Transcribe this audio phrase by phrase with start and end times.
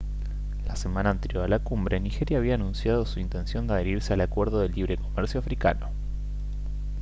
[0.65, 4.59] la semana anterior a la cumbre nigeria había anunciado su intención de adherirse al acuerdo
[4.59, 5.91] de libre comercio africano